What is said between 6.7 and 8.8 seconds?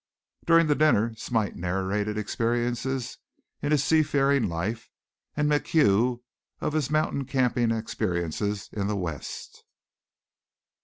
his mountain camping experiences